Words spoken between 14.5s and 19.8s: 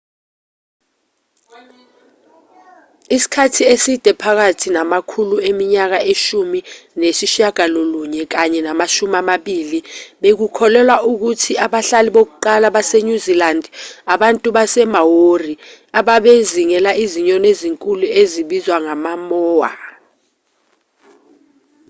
basemaori ababezingela izinyoni ezinkulu ezibizwa ngama-moa